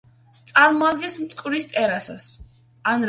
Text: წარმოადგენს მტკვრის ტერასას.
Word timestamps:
წარმოადგენს 0.51 1.17
მტკვრის 1.25 1.69
ტერასას. 1.75 2.27